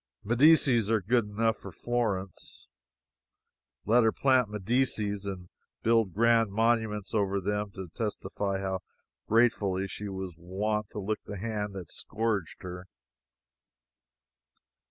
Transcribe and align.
Medicis 0.23 0.89
are 0.89 0.99
good 0.99 1.25
enough 1.25 1.57
for 1.57 1.71
Florence. 1.71 2.67
Let 3.85 4.01
her 4.03 4.11
plant 4.11 4.49
Medicis 4.49 5.27
and 5.27 5.49
build 5.83 6.11
grand 6.11 6.51
monuments 6.51 7.13
over 7.13 7.39
them 7.39 7.69
to 7.75 7.87
testify 7.93 8.59
how 8.61 8.79
gratefully 9.27 9.87
she 9.87 10.09
was 10.09 10.33
wont 10.39 10.89
to 10.89 10.99
lick 10.99 11.19
the 11.25 11.37
hand 11.37 11.75
that 11.75 11.91
scourged 11.91 12.63
her. 12.63 12.87